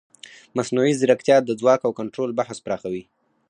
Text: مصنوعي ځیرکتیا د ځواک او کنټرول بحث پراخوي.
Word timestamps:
مصنوعي 0.57 0.93
ځیرکتیا 0.99 1.37
د 1.43 1.49
ځواک 1.59 1.81
او 1.87 1.91
کنټرول 1.99 2.29
بحث 2.39 2.57
پراخوي. 2.65 3.03